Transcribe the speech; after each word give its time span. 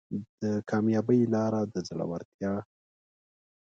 د 0.41 0.43
کامیابۍ 0.69 1.21
لاره 1.33 1.61
د 1.73 1.75
زړورتیا 1.87 2.53